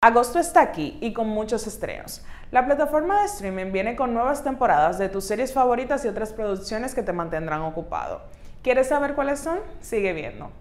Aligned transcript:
Agosto 0.00 0.38
está 0.38 0.60
aquí 0.60 0.96
y 1.00 1.12
con 1.12 1.26
muchos 1.26 1.66
estrenos. 1.66 2.22
La 2.52 2.64
plataforma 2.64 3.18
de 3.18 3.26
streaming 3.26 3.72
viene 3.72 3.96
con 3.96 4.14
nuevas 4.14 4.44
temporadas 4.44 4.96
de 4.96 5.08
tus 5.08 5.24
series 5.24 5.52
favoritas 5.52 6.04
y 6.04 6.08
otras 6.08 6.32
producciones 6.32 6.94
que 6.94 7.02
te 7.02 7.12
mantendrán 7.12 7.62
ocupado. 7.62 8.22
¿Quieres 8.62 8.86
saber 8.86 9.16
cuáles 9.16 9.40
son? 9.40 9.58
Sigue 9.80 10.12
viendo. 10.12 10.52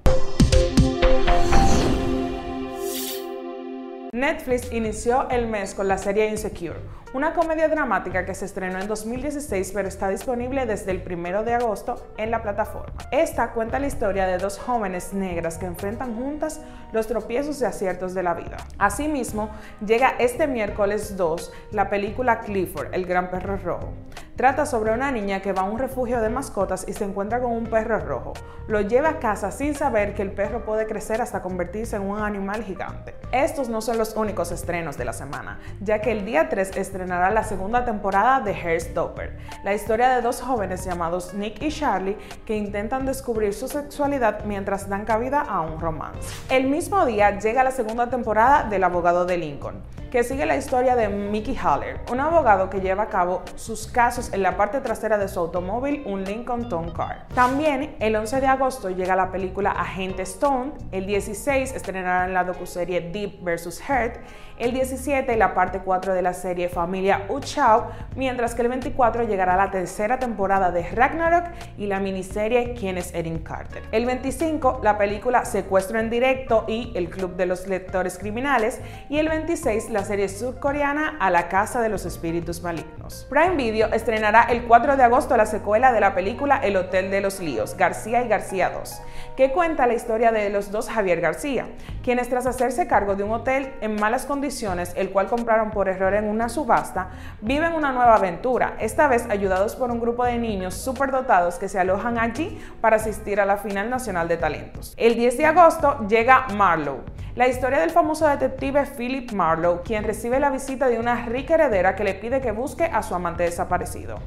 Netflix 4.18 4.72
inició 4.72 5.30
el 5.30 5.46
mes 5.46 5.76
con 5.76 5.88
la 5.88 6.00
serie 6.00 6.28
Insecure, 6.28 6.80
una 7.14 7.36
comedia 7.36 7.68
dramática 7.68 8.26
que 8.26 8.34
se 8.34 8.46
estrenó 8.46 8.80
en 8.80 8.88
2016 8.88 9.72
pero 9.76 9.88
está 9.88 10.10
disponible 10.10 10.66
desde 10.66 10.90
el 10.90 11.04
1 11.08 11.44
de 11.44 11.54
agosto 11.54 12.04
en 12.18 12.32
la 12.32 12.42
plataforma. 12.42 12.96
Esta 13.12 13.52
cuenta 13.52 13.78
la 13.78 13.86
historia 13.86 14.26
de 14.26 14.40
dos 14.40 14.58
jóvenes 14.58 15.14
negras 15.14 15.60
que 15.60 15.68
enfrentan 15.68 16.16
juntas 16.16 16.62
los 16.94 17.06
tropiezos 17.06 17.62
y 17.62 17.66
aciertos 17.66 18.16
de 18.16 18.24
la 18.24 18.34
vida. 18.34 18.58
Asimismo, 18.80 19.52
llega 19.86 20.16
este 20.18 20.48
miércoles 20.48 21.16
2 21.16 21.54
la 21.74 21.88
película 21.88 22.40
Clifford, 22.40 22.96
el 22.96 23.06
gran 23.06 23.30
perro 23.30 23.58
rojo. 23.58 23.94
Trata 24.38 24.68
sobre 24.68 24.94
una 24.94 25.10
niña 25.10 25.42
que 25.42 25.52
va 25.52 25.64
a 25.64 25.66
un 25.66 25.80
refugio 25.80 26.22
de 26.22 26.30
mascotas 26.30 26.86
y 26.88 26.94
se 26.94 27.04
encuentra 27.04 27.42
con 27.42 27.54
un 27.54 27.66
perro 27.66 27.98
rojo. 27.98 28.34
Lo 28.68 28.82
lleva 28.82 29.10
a 29.10 29.20
casa 29.20 29.50
sin 29.50 29.74
saber 29.74 30.14
que 30.14 30.22
el 30.22 30.32
perro 30.32 30.64
puede 30.64 30.86
crecer 30.86 31.24
hasta 31.24 31.42
convertirse 31.42 31.96
en 31.96 32.04
un 32.04 32.20
animal 32.20 32.64
gigante. 32.64 33.16
Estos 33.32 33.68
no 33.68 33.82
son 33.82 33.98
los 33.98 34.16
únicos 34.16 34.52
estrenos 34.52 34.96
de 34.96 35.06
la 35.06 35.14
semana, 35.14 35.60
ya 35.82 36.02
que 36.02 36.12
el 36.12 36.24
día 36.24 36.50
3 36.50 36.78
estrenará 36.78 37.32
la 37.32 37.44
segunda 37.44 37.84
temporada 37.84 38.40
de 38.42 38.54
Hairstopper, 38.54 39.40
la 39.64 39.74
historia 39.74 40.10
de 40.10 40.22
dos 40.22 40.40
jóvenes 40.40 40.86
llamados 40.86 41.34
Nick 41.34 41.60
y 41.64 41.70
Charlie 41.70 42.20
que 42.46 42.56
intentan 42.56 43.08
descubrir 43.08 43.56
su 43.56 43.68
sexualidad 43.68 44.46
mientras 44.46 44.88
dan 44.88 45.06
cabida 45.06 45.42
a 45.42 45.62
un 45.62 45.82
romance. 45.82 46.32
El 46.52 46.68
mismo 46.68 47.08
día 47.08 47.40
llega 47.40 47.64
la 47.64 47.72
segunda 47.72 48.12
temporada 48.12 48.70
del 48.70 48.84
abogado 48.84 49.26
de 49.26 49.38
Lincoln 49.38 49.82
que 50.12 50.24
sigue 50.24 50.46
la 50.46 50.56
historia 50.56 50.96
de 50.96 51.10
Mickey 51.10 51.58
Haller, 51.62 52.00
un 52.12 52.20
abogado 52.20 52.70
que 52.70 52.80
lleva 52.80 53.04
a 53.04 53.08
cabo 53.08 53.42
sus 53.56 53.88
casos 53.88 54.27
en 54.34 54.44
la 54.44 54.58
parte 54.58 54.82
trasera 54.82 55.18
de 55.18 55.28
su 55.28 55.40
automóvil, 55.40 56.04
un 56.06 56.24
Lincoln 56.24 56.70
Town 56.70 56.92
Car. 56.92 57.28
También 57.34 57.96
el 58.00 58.16
11 58.16 58.42
de 58.42 58.48
agosto 58.48 58.90
llega 58.90 59.16
la 59.16 59.32
película 59.32 59.72
Agente 59.72 60.24
Stone, 60.24 60.74
el 60.92 61.06
16 61.06 61.74
estrenarán 61.74 62.34
la 62.34 62.44
docuserie 62.44 63.02
Deep 63.02 63.44
vs. 63.44 63.82
Heart, 63.88 64.18
el 64.58 64.74
17 64.74 65.38
la 65.38 65.54
parte 65.54 65.82
4 65.86 66.14
de 66.14 66.22
la 66.22 66.34
serie 66.34 66.68
Familia 66.68 67.26
Uchao, 67.30 67.92
mientras 68.16 68.56
que 68.56 68.64
el 68.64 68.70
24 68.70 69.24
llegará 69.24 69.56
la 69.56 69.70
tercera 69.70 70.18
temporada 70.18 70.72
de 70.72 70.90
Ragnarok 70.90 71.46
y 71.78 71.86
la 71.86 72.00
miniserie 72.00 72.74
Quién 72.74 72.98
es 72.98 73.14
Erin 73.14 73.40
Carter. 73.40 73.84
El 73.92 74.06
25 74.06 74.82
la 74.84 74.98
película 74.98 75.46
Secuestro 75.46 76.00
en 76.00 76.10
directo 76.10 76.66
y 76.68 76.92
El 76.96 77.10
Club 77.10 77.36
de 77.36 77.46
los 77.46 77.68
Lectores 77.68 78.18
Criminales 78.18 78.82
y 79.10 79.20
el 79.20 79.30
26 79.30 79.92
la 79.92 80.04
serie 80.04 80.28
surcoreana 80.28 81.18
A 81.20 81.30
la 81.30 81.50
Casa 81.50 81.82
de 81.82 81.90
los 81.90 82.06
Espíritus 82.06 82.62
Malignos. 82.64 83.28
Prime 83.30 83.56
Video 83.56 83.94
estrenará 83.94 84.17
el 84.24 84.64
4 84.64 84.98
de 84.98 85.04
agosto 85.04 85.38
la 85.38 85.46
secuela 85.46 85.92
de 85.92 86.00
la 86.00 86.16
película 86.16 86.58
El 86.58 86.76
Hotel 86.76 87.12
de 87.12 87.22
los 87.22 87.40
Líos, 87.40 87.78
García 87.78 88.24
y 88.24 88.28
García 88.28 88.72
2, 88.72 89.02
que 89.36 89.52
cuenta 89.52 89.86
la 89.86 89.94
historia 89.94 90.32
de 90.32 90.50
los 90.50 90.72
dos 90.72 90.90
Javier 90.90 91.22
García, 91.22 91.68
quienes 92.04 92.28
tras 92.28 92.48
hacerse 92.48 92.88
cargo 92.88 93.16
de 93.16 93.24
un 93.24 93.32
hotel 93.32 93.74
en 93.82 93.96
malas 93.96 94.26
condiciones, 94.26 94.94
el 94.96 95.12
cual 95.12 95.28
compraron 95.28 95.70
por 95.70 95.88
error 95.88 96.16
en 96.16 96.26
una 96.26 96.50
subasta, 96.50 97.10
viven 97.42 97.74
una 97.74 97.92
nueva 97.92 98.16
aventura, 98.16 98.76
esta 98.80 99.08
vez 99.08 99.28
ayudados 99.30 99.76
por 99.76 99.92
un 99.92 100.00
grupo 100.00 100.26
de 100.26 100.40
niños 100.40 100.74
superdotados 100.74 101.56
que 101.56 101.70
se 101.70 101.80
alojan 101.80 102.18
allí 102.18 102.60
para 102.82 102.96
asistir 102.96 103.40
a 103.40 103.46
la 103.46 103.58
final 103.58 103.90
nacional 103.90 104.28
de 104.28 104.38
talentos. 104.38 104.96
El 104.98 105.16
10 105.16 105.38
de 105.38 105.46
agosto 105.46 106.08
llega 106.08 106.48
Marlowe, 106.56 107.04
la 107.38 107.48
historia 107.48 107.78
del 107.78 107.92
famoso 107.92 108.28
detective 108.28 108.84
Philip 108.98 109.32
Marlowe, 109.32 109.84
quien 109.84 110.04
recibe 110.04 110.40
la 110.40 110.50
visita 110.50 110.88
de 110.88 110.98
una 110.98 111.28
rica 111.28 111.54
heredera 111.54 111.96
que 111.96 112.04
le 112.04 112.16
pide 112.16 112.42
que 112.42 112.50
busque 112.52 112.86
a 112.86 113.04
su 113.04 113.14
amante 113.14 113.44
desaparecido, 113.44 114.18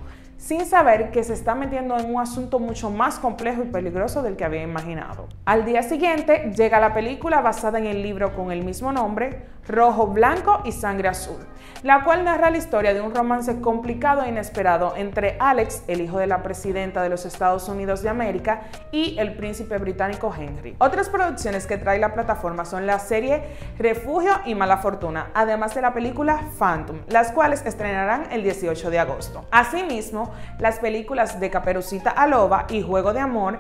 sin 0.41 0.65
saber 0.65 1.11
que 1.11 1.23
se 1.23 1.35
está 1.35 1.55
metiendo 1.55 1.99
en 1.99 2.13
un 2.13 2.19
asunto 2.19 2.59
mucho 2.59 2.91
más 2.91 3.19
complejo 3.19 3.63
y 3.63 3.67
peligroso 3.67 4.23
del 4.23 4.37
que 4.37 4.45
había 4.45 4.63
imaginado. 4.63 5.29
Al 5.45 5.67
día 5.67 5.83
siguiente 5.83 6.51
llega 6.57 6.81
la 6.81 6.95
película 6.95 7.43
basada 7.43 7.79
en 7.79 7.87
el 7.87 8.03
libro 8.03 8.35
con 8.35 8.51
el 8.51 8.65
mismo 8.65 8.91
nombre, 8.91 9.43
Rojo, 9.69 10.09
Blanco 10.09 10.63
y 10.65 10.73
Sangre 10.73 11.09
Azul, 11.09 11.47
la 11.83 12.03
cual 12.03 12.25
narra 12.25 12.51
la 12.51 12.59
historia 12.59 12.95
de 12.95 13.01
un 13.01 13.15
romance 13.15 13.61
complicado 13.61 14.23
e 14.23 14.29
inesperado 14.29 14.95
entre 14.97 15.37
Alex, 15.39 15.85
el 15.87 16.01
hijo 16.01 16.19
de 16.19 16.27
la 16.27 16.43
presidenta 16.43 17.03
de 17.03 17.11
los 17.11 17.27
Estados 17.27 17.69
Unidos 17.69 18.03
de 18.03 18.09
América, 18.09 18.63
y 18.91 19.19
el 19.19 19.35
príncipe 19.35 19.79
británico 19.79 20.35
Henry. 20.37 20.75
Otras 20.79 21.09
producciones 21.09 21.67
que 21.67 21.77
trae 21.77 21.99
la 21.99 22.15
plataforma 22.15 22.65
son 22.65 22.87
la 22.87 22.99
serie 22.99 23.45
Refugio 23.79 24.33
y 24.45 24.55
Mala 24.55 24.79
Fortuna, 24.79 25.31
además 25.35 25.75
de 25.75 25.83
la 25.83 25.93
película 25.93 26.41
Phantom, 26.59 27.01
las 27.09 27.31
cuales 27.31 27.65
estrenarán 27.65 28.33
el 28.33 28.43
18 28.43 28.91
de 28.91 28.99
agosto. 28.99 29.45
Asimismo, 29.51 30.30
las 30.59 30.79
películas 30.79 31.41
de 31.41 31.51
Caperucita 31.51 32.27
Loba 32.27 32.67
y 32.69 32.83
Juego 32.83 33.13
de 33.13 33.21
Amor 33.21 33.59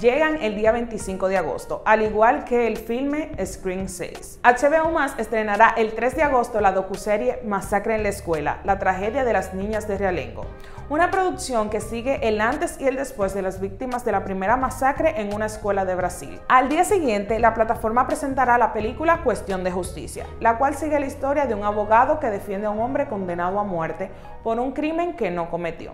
llegan 0.00 0.42
el 0.42 0.54
día 0.54 0.72
25 0.72 1.28
de 1.28 1.38
agosto, 1.38 1.82
al 1.86 2.02
igual 2.02 2.44
que 2.44 2.66
el 2.66 2.76
filme 2.76 3.30
Screen 3.44 3.88
6. 3.88 4.40
HBO 4.42 4.90
Más 4.90 5.18
estrenará 5.18 5.74
el 5.76 5.92
3 5.94 6.16
de 6.16 6.22
agosto 6.22 6.60
la 6.60 6.72
docuserie 6.72 7.40
Masacre 7.44 7.94
en 7.94 8.02
la 8.02 8.10
Escuela, 8.10 8.60
la 8.64 8.78
tragedia 8.78 9.24
de 9.24 9.32
las 9.32 9.54
niñas 9.54 9.88
de 9.88 9.96
Realengo, 9.96 10.44
una 10.90 11.10
producción 11.10 11.70
que 11.70 11.80
sigue 11.80 12.28
el 12.28 12.40
antes 12.40 12.78
y 12.80 12.86
el 12.86 12.96
después 12.96 13.32
de 13.32 13.42
las 13.42 13.60
víctimas 13.60 14.04
de 14.04 14.12
la 14.12 14.24
primera 14.24 14.56
masacre 14.56 15.20
en 15.20 15.34
una 15.34 15.46
escuela 15.46 15.84
de 15.84 15.94
Brasil. 15.94 16.40
Al 16.48 16.68
día 16.68 16.84
siguiente, 16.84 17.38
la 17.38 17.54
plataforma 17.54 18.06
presentará 18.06 18.58
la 18.58 18.72
película 18.72 19.22
Cuestión 19.22 19.64
de 19.64 19.70
Justicia, 19.70 20.26
la 20.40 20.58
cual 20.58 20.74
sigue 20.74 21.00
la 21.00 21.06
historia 21.06 21.46
de 21.46 21.54
un 21.54 21.64
abogado 21.64 22.20
que 22.20 22.28
defiende 22.28 22.66
a 22.66 22.70
un 22.70 22.80
hombre 22.80 23.06
condenado 23.08 23.58
a 23.58 23.64
muerte 23.64 24.10
por 24.42 24.58
un 24.58 24.72
crimen 24.72 25.14
que 25.14 25.30
no 25.30 25.50
cometió. 25.50 25.92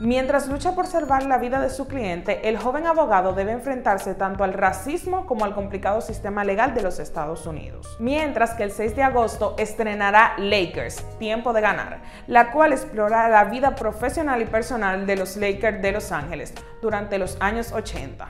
Mientras 0.00 0.48
lucha 0.48 0.74
por 0.74 0.86
salvar 0.86 1.24
la 1.24 1.38
vida 1.38 1.60
de 1.60 1.70
su 1.70 1.86
cliente, 1.86 2.48
el 2.48 2.58
joven 2.58 2.86
abogado 2.86 3.34
debe 3.34 3.52
enfrentarse 3.52 4.14
tanto 4.14 4.42
al 4.42 4.52
racismo 4.52 5.26
como 5.26 5.44
al 5.44 5.54
complicado 5.54 6.00
sistema 6.00 6.42
legal 6.44 6.74
de 6.74 6.82
los 6.82 6.98
Estados 6.98 7.46
Unidos. 7.46 7.96
Mientras 8.00 8.54
que 8.54 8.64
el 8.64 8.72
6 8.72 8.96
de 8.96 9.04
agosto 9.04 9.54
estrenará 9.58 10.34
Lakers, 10.38 11.04
Tiempo 11.18 11.52
de 11.52 11.60
Ganar, 11.60 12.00
la 12.26 12.50
cual 12.50 12.72
explora 12.72 13.28
la 13.28 13.44
vida 13.44 13.74
profesional 13.76 14.42
y 14.42 14.46
personal 14.46 15.06
de 15.06 15.16
los 15.16 15.36
Lakers 15.36 15.80
de 15.80 15.92
Los 15.92 16.10
Ángeles 16.10 16.52
durante 16.80 17.18
los 17.18 17.36
años 17.40 17.72
80. 17.72 18.28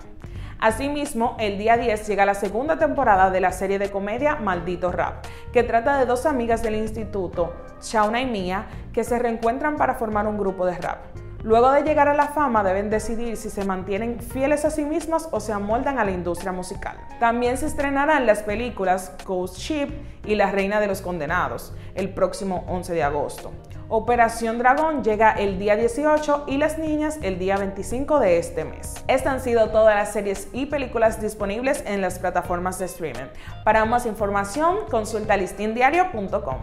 Asimismo, 0.63 1.37
el 1.41 1.59
día 1.59 1.77
10 1.77 2.07
llega 2.07 2.25
la 2.25 2.35
segunda 2.35 2.79
temporada 2.79 3.31
de 3.31 3.41
la 3.41 3.51
serie 3.51 3.81
de 3.81 3.91
comedia 3.91 4.37
Maldito 4.37 4.93
Rap, 4.93 5.25
que 5.53 5.65
trata 5.65 5.99
de 5.99 6.07
dos 6.07 6.25
amigas 6.25 6.63
del 6.63 6.77
instituto, 6.77 7.53
Shauna 7.83 8.21
y 8.21 8.27
Mia, 8.27 8.67
que 8.93 9.03
se 9.03 9.19
reencuentran 9.19 9.77
para 9.77 9.95
formar 9.95 10.29
un 10.29 10.39
grupo 10.39 10.65
de 10.65 10.79
rap. 10.79 10.99
Luego 11.45 11.73
de 11.73 11.83
llegar 11.83 12.09
a 12.09 12.15
la 12.15 12.29
fama 12.29 12.63
deben 12.63 12.89
decidir 12.89 13.37
si 13.37 13.51
se 13.51 13.65
mantienen 13.65 14.21
fieles 14.21 14.65
a 14.65 14.71
sí 14.71 14.85
mismas 14.85 15.29
o 15.33 15.41
se 15.41 15.53
amoldan 15.53 15.99
a 15.99 16.05
la 16.05 16.13
industria 16.13 16.53
musical. 16.53 16.97
También 17.19 17.59
se 17.59 17.67
estrenarán 17.67 18.27
las 18.27 18.45
películas 18.45 19.13
Ghost 19.27 19.59
Ship 19.59 19.89
y 20.25 20.37
La 20.37 20.53
Reina 20.53 20.79
de 20.79 20.87
los 20.87 21.03
Condenados 21.03 21.75
el 21.97 22.15
próximo 22.15 22.65
11 22.69 22.95
de 22.95 23.03
agosto. 23.03 23.53
Operación 23.89 24.59
Dragón 24.59 25.03
llega 25.03 25.33
el 25.33 25.59
día 25.59 25.77
18 25.77 26.45
y 26.47 26.59
Las 26.59 26.79
Niñas 26.79 27.19
el 27.23 27.39
día 27.39 27.57
25 27.59 28.21
de 28.21 28.39
este 28.39 28.65
mes. 28.65 28.95
Estas 29.09 29.35
han 29.35 29.41
sido 29.41 29.71
todas 29.71 29.97
las 29.97 30.13
series 30.13 30.49
y 30.53 30.67
películas 30.67 31.21
disponibles 31.21 31.83
en 31.87 32.01
las 32.01 32.21
plataformas 32.21 32.79
de 32.79 32.87
streaming. 32.87 33.27
Para 33.65 33.85
más 33.85 34.07
información, 34.07 34.77
consulta 34.89 35.37
listindiario.com. 35.37 36.61